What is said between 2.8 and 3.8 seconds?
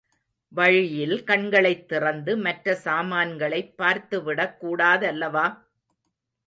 சாமான்களைப்